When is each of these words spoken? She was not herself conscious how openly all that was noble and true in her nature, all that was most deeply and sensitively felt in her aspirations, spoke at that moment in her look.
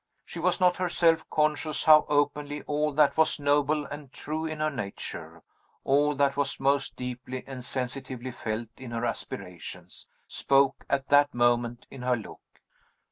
She 0.25 0.39
was 0.39 0.59
not 0.59 0.77
herself 0.77 1.29
conscious 1.29 1.83
how 1.83 2.07
openly 2.09 2.63
all 2.63 2.91
that 2.93 3.15
was 3.15 3.39
noble 3.39 3.85
and 3.85 4.11
true 4.11 4.47
in 4.47 4.59
her 4.59 4.71
nature, 4.71 5.43
all 5.83 6.15
that 6.15 6.35
was 6.35 6.59
most 6.59 6.95
deeply 6.95 7.43
and 7.45 7.63
sensitively 7.63 8.31
felt 8.31 8.69
in 8.77 8.89
her 8.89 9.05
aspirations, 9.05 10.07
spoke 10.27 10.85
at 10.89 11.09
that 11.09 11.35
moment 11.35 11.85
in 11.91 12.01
her 12.01 12.15
look. 12.17 12.41